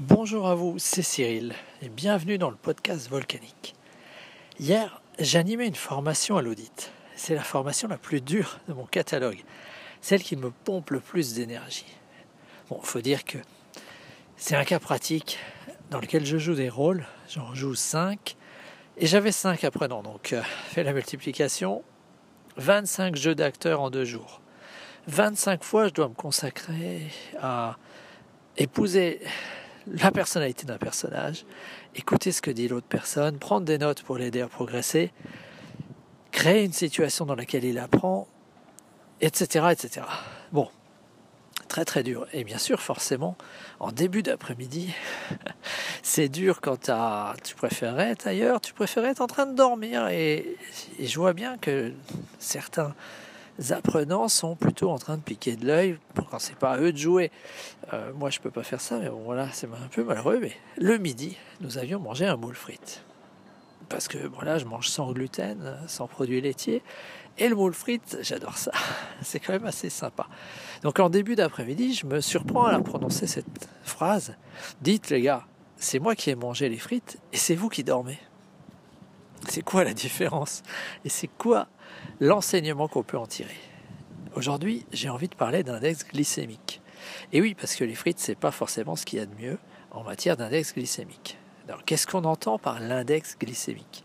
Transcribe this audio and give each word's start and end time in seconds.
Bonjour 0.00 0.48
à 0.48 0.54
vous, 0.54 0.76
c'est 0.78 1.02
Cyril 1.02 1.52
et 1.82 1.90
bienvenue 1.90 2.38
dans 2.38 2.48
le 2.48 2.56
podcast 2.56 3.10
Volcanique. 3.10 3.74
Hier, 4.58 5.02
j'animais 5.18 5.66
une 5.66 5.74
formation 5.74 6.38
à 6.38 6.42
l'audit. 6.42 6.90
C'est 7.16 7.34
la 7.34 7.42
formation 7.42 7.86
la 7.86 7.98
plus 7.98 8.22
dure 8.22 8.60
de 8.66 8.72
mon 8.72 8.86
catalogue, 8.86 9.44
celle 10.00 10.22
qui 10.22 10.36
me 10.36 10.50
pompe 10.50 10.88
le 10.88 11.00
plus 11.00 11.34
d'énergie. 11.34 11.84
Bon, 12.70 12.80
faut 12.80 13.02
dire 13.02 13.26
que 13.26 13.36
c'est 14.38 14.56
un 14.56 14.64
cas 14.64 14.78
pratique 14.78 15.38
dans 15.90 16.00
lequel 16.00 16.24
je 16.24 16.38
joue 16.38 16.54
des 16.54 16.70
rôles, 16.70 17.04
j'en 17.28 17.54
joue 17.54 17.74
5 17.74 18.36
et 18.96 19.06
j'avais 19.06 19.32
5 19.32 19.64
apprenants, 19.64 20.02
donc 20.02 20.32
euh, 20.32 20.40
fais 20.68 20.82
la 20.82 20.94
multiplication, 20.94 21.82
25 22.56 23.16
jeux 23.16 23.34
d'acteurs 23.34 23.82
en 23.82 23.90
deux 23.90 24.06
jours. 24.06 24.40
25 25.08 25.62
fois, 25.62 25.88
je 25.88 25.92
dois 25.92 26.08
me 26.08 26.14
consacrer 26.14 27.02
à 27.38 27.76
épouser 28.56 29.20
la 29.86 30.10
personnalité 30.10 30.66
d'un 30.66 30.78
personnage, 30.78 31.44
écouter 31.94 32.32
ce 32.32 32.42
que 32.42 32.50
dit 32.50 32.68
l'autre 32.68 32.86
personne, 32.88 33.38
prendre 33.38 33.66
des 33.66 33.78
notes 33.78 34.02
pour 34.02 34.18
l'aider 34.18 34.40
à 34.40 34.48
progresser, 34.48 35.12
créer 36.30 36.64
une 36.64 36.72
situation 36.72 37.26
dans 37.26 37.34
laquelle 37.34 37.64
il 37.64 37.78
apprend, 37.78 38.28
etc. 39.20 39.66
etc. 39.72 40.06
Bon, 40.52 40.68
très 41.68 41.84
très 41.84 42.02
dur. 42.02 42.26
Et 42.32 42.44
bien 42.44 42.58
sûr, 42.58 42.80
forcément, 42.80 43.36
en 43.78 43.92
début 43.92 44.22
d'après-midi, 44.22 44.92
c'est 46.02 46.28
dur 46.28 46.60
quand 46.60 46.90
tu 47.42 47.54
préférais 47.54 48.10
être 48.10 48.26
ailleurs, 48.26 48.60
tu 48.60 48.72
préférais 48.74 49.10
être 49.10 49.22
en 49.22 49.26
train 49.26 49.46
de 49.46 49.54
dormir. 49.54 50.08
et 50.08 50.56
je 50.98 51.18
vois 51.18 51.32
bien 51.32 51.58
que 51.58 51.92
certains 52.38 52.94
apprenants 53.70 54.28
sont 54.28 54.56
plutôt 54.56 54.90
en 54.90 54.98
train 54.98 55.16
de 55.16 55.22
piquer 55.22 55.56
de 55.56 55.66
l'œil 55.66 55.98
quand 56.30 56.38
c'est 56.38 56.56
pas 56.56 56.72
à 56.72 56.78
eux 56.78 56.92
de 56.92 56.98
jouer. 56.98 57.30
Euh, 57.92 58.12
moi, 58.14 58.30
je 58.30 58.40
peux 58.40 58.50
pas 58.50 58.62
faire 58.62 58.80
ça, 58.80 58.98
mais 58.98 59.08
bon, 59.08 59.22
voilà, 59.24 59.48
c'est 59.52 59.66
un 59.66 59.88
peu 59.90 60.04
malheureux. 60.04 60.38
Mais 60.40 60.52
le 60.76 60.98
midi, 60.98 61.36
nous 61.60 61.78
avions 61.78 62.00
mangé 62.00 62.26
un 62.26 62.36
moule 62.36 62.54
frites. 62.54 63.04
Parce 63.88 64.06
que 64.06 64.18
voilà, 64.18 64.58
je 64.58 64.64
mange 64.64 64.88
sans 64.88 65.12
gluten, 65.12 65.76
sans 65.88 66.06
produits 66.06 66.40
laitiers. 66.40 66.82
Et 67.38 67.48
le 67.48 67.56
moule 67.56 67.74
frites, 67.74 68.18
j'adore 68.20 68.56
ça. 68.56 68.72
C'est 69.22 69.40
quand 69.40 69.52
même 69.52 69.66
assez 69.66 69.90
sympa. 69.90 70.26
Donc 70.82 71.00
en 71.00 71.10
début 71.10 71.36
d'après-midi, 71.36 71.94
je 71.94 72.06
me 72.06 72.20
surprends 72.20 72.66
à 72.66 72.78
prononcer 72.80 73.26
cette 73.26 73.68
phrase. 73.82 74.36
Dites 74.80 75.10
les 75.10 75.22
gars, 75.22 75.44
c'est 75.76 75.98
moi 75.98 76.14
qui 76.14 76.30
ai 76.30 76.34
mangé 76.34 76.68
les 76.68 76.76
frites 76.76 77.18
et 77.32 77.36
c'est 77.36 77.54
vous 77.54 77.68
qui 77.68 77.82
dormez. 77.82 78.18
C'est 79.48 79.62
quoi 79.62 79.84
la 79.84 79.94
différence 79.94 80.62
Et 81.04 81.08
c'est 81.08 81.28
quoi 81.28 81.68
l'enseignement 82.20 82.88
qu'on 82.88 83.02
peut 83.02 83.18
en 83.18 83.26
tirer? 83.26 83.56
Aujourd'hui, 84.36 84.86
j'ai 84.92 85.08
envie 85.08 85.28
de 85.28 85.34
parler 85.34 85.64
d'index 85.64 86.06
glycémique. 86.06 86.80
Et 87.32 87.40
oui, 87.40 87.54
parce 87.54 87.74
que 87.74 87.84
les 87.84 87.94
frites, 87.94 88.20
c'est 88.20 88.34
pas 88.34 88.50
forcément 88.50 88.96
ce 88.96 89.04
qu'il 89.04 89.18
y 89.18 89.22
a 89.22 89.26
de 89.26 89.34
mieux 89.34 89.58
en 89.90 90.04
matière 90.04 90.36
d'index 90.36 90.74
glycémique. 90.74 91.38
Alors, 91.68 91.84
qu'est-ce 91.84 92.06
qu'on 92.06 92.24
entend 92.24 92.58
par 92.58 92.80
l'index 92.80 93.36
glycémique? 93.38 94.04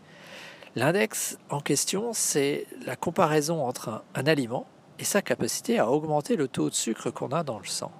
L'index 0.74 1.38
en 1.48 1.60
question, 1.60 2.12
c'est 2.12 2.66
la 2.84 2.96
comparaison 2.96 3.64
entre 3.64 4.02
un, 4.14 4.26
aliment 4.26 4.66
et 4.98 5.04
sa 5.04 5.22
capacité 5.22 5.78
à 5.78 5.90
augmenter 5.90 6.36
le 6.36 6.48
taux 6.48 6.70
de 6.70 6.74
sucre 6.74 7.10
qu'on 7.10 7.28
a 7.28 7.44
dans 7.44 7.58
le 7.58 7.66
sang. 7.66 7.92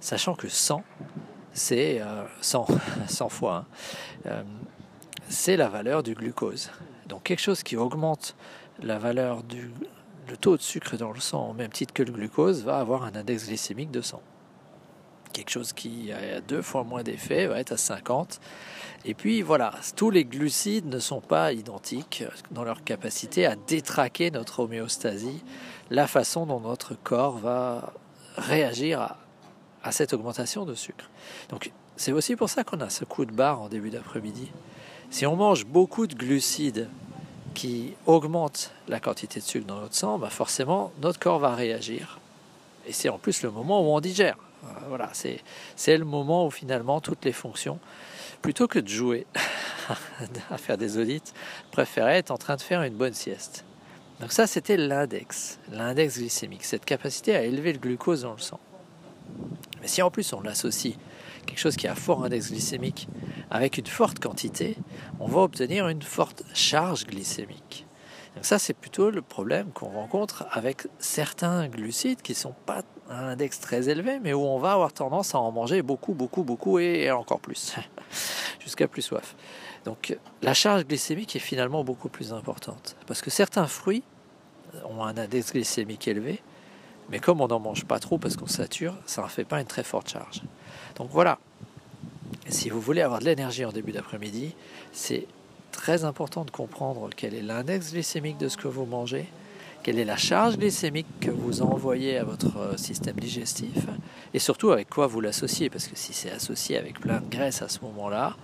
Sachant 0.00 0.34
que 0.34 0.48
100, 0.48 0.82
c'est 1.52 2.00
100, 2.40 2.66
euh, 2.70 2.76
100 3.08 3.28
fois, 3.28 3.66
c'est 5.32 5.56
la 5.56 5.68
valeur 5.68 6.02
du 6.02 6.14
glucose. 6.14 6.70
Donc 7.08 7.24
quelque 7.24 7.40
chose 7.40 7.62
qui 7.62 7.76
augmente 7.76 8.36
la 8.80 8.98
valeur 8.98 9.42
du 9.42 9.70
le 10.28 10.36
taux 10.36 10.56
de 10.56 10.62
sucre 10.62 10.96
dans 10.96 11.10
le 11.10 11.18
sang 11.18 11.50
au 11.50 11.52
même 11.52 11.70
titre 11.72 11.92
que 11.92 12.02
le 12.02 12.12
glucose 12.12 12.62
va 12.62 12.78
avoir 12.78 13.02
un 13.02 13.14
index 13.16 13.46
glycémique 13.48 13.90
de 13.90 14.00
100. 14.00 14.22
Quelque 15.32 15.50
chose 15.50 15.72
qui 15.72 16.12
a 16.12 16.40
deux 16.40 16.62
fois 16.62 16.84
moins 16.84 17.02
d'effet 17.02 17.46
va 17.46 17.58
être 17.58 17.72
à 17.72 17.76
50. 17.76 18.40
Et 19.04 19.14
puis 19.14 19.42
voilà, 19.42 19.74
tous 19.96 20.10
les 20.10 20.24
glucides 20.24 20.86
ne 20.86 20.98
sont 20.98 21.20
pas 21.20 21.52
identiques 21.52 22.24
dans 22.50 22.62
leur 22.62 22.84
capacité 22.84 23.46
à 23.46 23.56
détraquer 23.56 24.30
notre 24.30 24.60
homéostasie, 24.60 25.42
la 25.90 26.06
façon 26.06 26.46
dont 26.46 26.60
notre 26.60 26.94
corps 26.94 27.38
va 27.38 27.92
réagir 28.36 29.00
à, 29.00 29.16
à 29.82 29.90
cette 29.90 30.12
augmentation 30.12 30.66
de 30.66 30.74
sucre. 30.74 31.10
Donc 31.48 31.72
c'est 31.96 32.12
aussi 32.12 32.36
pour 32.36 32.48
ça 32.48 32.62
qu'on 32.62 32.80
a 32.80 32.90
ce 32.90 33.04
coup 33.04 33.24
de 33.24 33.32
barre 33.32 33.60
en 33.60 33.68
début 33.68 33.90
d'après-midi. 33.90 34.52
Si 35.12 35.26
on 35.26 35.36
mange 35.36 35.66
beaucoup 35.66 36.06
de 36.06 36.14
glucides 36.14 36.88
qui 37.52 37.92
augmentent 38.06 38.72
la 38.88 38.98
quantité 38.98 39.40
de 39.40 39.44
sucre 39.44 39.66
dans 39.66 39.78
notre 39.78 39.94
sang, 39.94 40.18
bah 40.18 40.30
forcément 40.30 40.90
notre 41.02 41.18
corps 41.18 41.38
va 41.38 41.54
réagir. 41.54 42.18
Et 42.86 42.94
c'est 42.94 43.10
en 43.10 43.18
plus 43.18 43.42
le 43.42 43.50
moment 43.50 43.82
où 43.82 43.94
on 43.94 44.00
digère. 44.00 44.38
Euh, 44.64 44.68
voilà, 44.88 45.12
c'est 45.12 45.98
le 45.98 46.06
moment 46.06 46.46
où 46.46 46.50
finalement 46.50 47.02
toutes 47.02 47.26
les 47.26 47.34
fonctions, 47.34 47.78
plutôt 48.40 48.66
que 48.66 48.78
de 48.78 48.88
jouer 48.88 49.26
à 50.50 50.56
faire 50.56 50.78
des 50.78 50.96
audits, 50.96 51.34
préféraient 51.72 52.16
être 52.16 52.30
en 52.30 52.38
train 52.38 52.56
de 52.56 52.62
faire 52.62 52.82
une 52.82 52.94
bonne 52.94 53.12
sieste. 53.12 53.66
Donc 54.18 54.32
ça, 54.32 54.46
c'était 54.46 54.78
l'index, 54.78 55.58
l'index 55.70 56.16
glycémique, 56.16 56.64
cette 56.64 56.86
capacité 56.86 57.36
à 57.36 57.42
élever 57.42 57.74
le 57.74 57.78
glucose 57.78 58.22
dans 58.22 58.32
le 58.32 58.40
sang. 58.40 58.60
Mais 59.82 59.88
si 59.88 60.00
en 60.00 60.10
plus 60.10 60.32
on 60.32 60.40
l'associe 60.40 60.96
quelque 61.46 61.58
chose 61.58 61.76
qui 61.76 61.88
a 61.88 61.94
fort 61.94 62.24
index 62.24 62.50
glycémique 62.50 63.08
avec 63.50 63.78
une 63.78 63.86
forte 63.86 64.18
quantité, 64.18 64.76
on 65.20 65.26
va 65.26 65.40
obtenir 65.40 65.88
une 65.88 66.02
forte 66.02 66.42
charge 66.54 67.06
glycémique. 67.06 67.86
Donc 68.34 68.46
ça, 68.46 68.58
c'est 68.58 68.72
plutôt 68.72 69.10
le 69.10 69.20
problème 69.20 69.70
qu'on 69.72 69.90
rencontre 69.90 70.46
avec 70.50 70.86
certains 70.98 71.68
glucides 71.68 72.22
qui 72.22 72.34
sont 72.34 72.54
pas 72.64 72.82
à 73.10 73.18
un 73.18 73.28
index 73.32 73.60
très 73.60 73.90
élevé, 73.90 74.20
mais 74.20 74.32
où 74.32 74.40
on 74.40 74.58
va 74.58 74.72
avoir 74.72 74.92
tendance 74.92 75.34
à 75.34 75.38
en 75.38 75.52
manger 75.52 75.82
beaucoup, 75.82 76.14
beaucoup, 76.14 76.42
beaucoup 76.42 76.78
et 76.78 77.10
encore 77.10 77.40
plus, 77.40 77.74
jusqu'à 78.58 78.88
plus 78.88 79.02
soif. 79.02 79.36
Donc 79.84 80.16
la 80.40 80.54
charge 80.54 80.86
glycémique 80.86 81.36
est 81.36 81.40
finalement 81.40 81.84
beaucoup 81.84 82.08
plus 82.08 82.32
importante, 82.32 82.96
parce 83.06 83.20
que 83.20 83.30
certains 83.30 83.66
fruits 83.66 84.02
ont 84.88 85.04
un 85.04 85.18
index 85.18 85.52
glycémique 85.52 86.08
élevé, 86.08 86.40
mais 87.10 87.18
comme 87.18 87.40
on 87.40 87.48
n'en 87.48 87.60
mange 87.60 87.84
pas 87.84 87.98
trop 87.98 88.18
parce 88.18 88.36
qu'on 88.36 88.46
sature, 88.46 88.94
ça 89.06 89.22
ne 89.22 89.28
fait 89.28 89.44
pas 89.44 89.60
une 89.60 89.66
très 89.66 89.84
forte 89.84 90.08
charge. 90.08 90.42
Donc 90.96 91.08
voilà, 91.10 91.38
si 92.48 92.70
vous 92.70 92.80
voulez 92.80 93.02
avoir 93.02 93.20
de 93.20 93.24
l'énergie 93.24 93.64
en 93.64 93.72
début 93.72 93.92
d'après-midi, 93.92 94.54
c'est 94.92 95.26
très 95.72 96.04
important 96.04 96.44
de 96.44 96.50
comprendre 96.50 97.10
quel 97.16 97.34
est 97.34 97.42
l'index 97.42 97.92
glycémique 97.92 98.38
de 98.38 98.48
ce 98.48 98.56
que 98.56 98.68
vous 98.68 98.84
mangez, 98.84 99.26
quelle 99.82 99.98
est 99.98 100.04
la 100.04 100.16
charge 100.16 100.58
glycémique 100.58 101.06
que 101.20 101.30
vous 101.30 101.62
envoyez 101.62 102.18
à 102.18 102.24
votre 102.24 102.56
euh, 102.58 102.76
système 102.76 103.16
digestif, 103.16 103.86
et 104.32 104.38
surtout 104.38 104.70
avec 104.70 104.88
quoi 104.88 105.06
vous 105.06 105.20
l'associez, 105.20 105.70
parce 105.70 105.88
que 105.88 105.96
si 105.96 106.12
c'est 106.12 106.30
associé 106.30 106.78
avec 106.78 107.00
plein 107.00 107.20
de 107.20 107.28
graisse 107.28 107.62
à 107.62 107.68
ce 107.68 107.80
moment-là, 107.80 108.36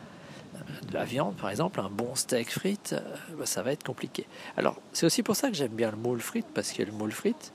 de 0.89 0.95
la 0.95 1.05
viande 1.05 1.35
par 1.37 1.51
exemple, 1.51 1.81
un 1.81 1.91
bon 1.91 2.15
steak 2.15 2.51
frites, 2.51 2.95
euh, 2.95 3.37
bah, 3.39 3.47
ça 3.47 3.63
va 3.63 3.73
être 3.73 3.85
compliqué. 3.85 4.27
Alors 4.57 4.77
c'est 4.93 5.07
aussi 5.07 5.23
pour 5.23 5.37
ça 5.37 5.49
que 5.49 5.55
j'aime 5.55 5.73
bien 5.73 5.91
le 5.91 5.97
moule 5.97 6.21
frites, 6.21 6.49
parce 6.55 6.73
que 6.73 6.83
le 6.83 6.93
moule 6.93 7.13
frites, 7.13 7.53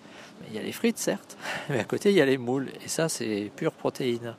il 0.49 0.55
y 0.55 0.59
a 0.59 0.61
les 0.61 0.71
frites 0.71 0.97
certes, 0.97 1.37
mais 1.69 1.79
à 1.79 1.83
côté 1.83 2.11
il 2.11 2.15
y 2.15 2.21
a 2.21 2.25
les 2.25 2.37
moules, 2.37 2.69
et 2.83 2.87
ça 2.87 3.09
c'est 3.09 3.51
pure 3.55 3.73
protéine. 3.73 4.35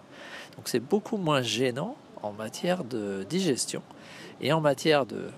Donc 0.56 0.68
c'est 0.68 0.80
beaucoup 0.80 1.16
moins 1.16 1.42
gênant 1.42 1.96
en 2.22 2.32
matière 2.32 2.84
de 2.84 3.24
digestion 3.28 3.82
et 4.40 4.52
en 4.52 4.60
matière 4.60 5.06
de 5.06 5.28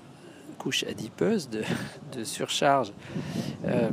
couche 0.58 0.84
adipeuse, 0.84 1.48
de, 1.48 1.62
surcharge 2.24 2.92
euh, 3.66 3.90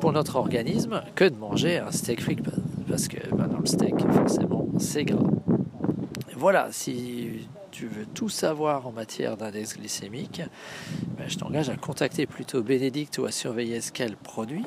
pour 0.00 0.12
notre 0.12 0.36
organisme 0.36 1.02
que 1.14 1.24
de 1.24 1.36
manger 1.36 1.78
un 1.78 1.90
steak 1.90 2.20
frites 2.20 2.40
parce 2.88 3.08
que 3.08 3.16
ben, 3.34 3.48
dans 3.48 3.58
le 3.58 3.66
steak 3.66 3.94
forcément 4.12 4.68
c'est 4.78 5.04
gras. 5.04 5.30
Voilà, 6.36 6.68
si 6.72 7.46
tu 7.74 7.88
veux 7.88 8.06
tout 8.06 8.28
savoir 8.28 8.86
en 8.86 8.92
matière 8.92 9.36
d'index 9.36 9.76
glycémique, 9.76 10.42
ben, 11.18 11.28
je 11.28 11.36
t'engage 11.36 11.68
à 11.70 11.76
contacter 11.76 12.24
plutôt 12.24 12.62
Bénédicte 12.62 13.18
ou 13.18 13.24
à 13.24 13.32
surveiller 13.32 13.80
ce 13.80 13.90
qu'elle 13.90 14.14
produit. 14.14 14.64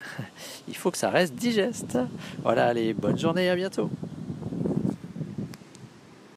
Il 0.68 0.74
faut 0.74 0.90
que 0.90 0.96
ça 0.96 1.10
reste 1.10 1.34
digeste. 1.34 1.98
Voilà, 2.42 2.68
allez, 2.68 2.94
bonne 2.94 3.18
journée, 3.18 3.50
à 3.50 3.56
bientôt. 3.56 3.90